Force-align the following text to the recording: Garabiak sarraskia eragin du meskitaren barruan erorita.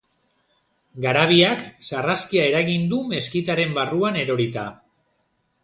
Garabiak 1.03 1.61
sarraskia 1.89 2.47
eragin 2.53 2.89
du 2.95 3.03
meskitaren 3.13 3.79
barruan 3.79 4.21
erorita. 4.25 4.69